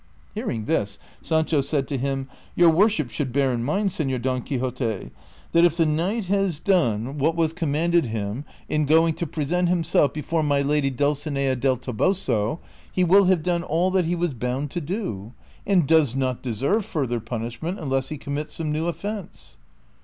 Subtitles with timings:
[0.33, 5.11] Hearing this, Sancho said to him," Your worship should bear in mind, Senor Don Quixote,
[5.51, 7.13] that if the knight has done 'In tlio original, ires aziimhres.
[7.13, 7.21] 62 DON QUIXOTE.
[7.21, 12.59] wliat was commanded liim in going to present himself before my lady Dulcinea del Toboso,
[12.97, 15.33] lie will have done all that he was bound to do,
[15.67, 19.59] and does not deserve further punishment imless he commits some new offence."